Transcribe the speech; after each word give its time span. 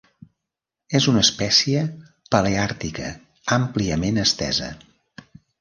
És 0.99 1.05
una 1.11 1.21
espècie 1.25 1.83
paleàrtica 2.37 3.13
àmpliament 3.59 4.21
estesa. 4.29 4.73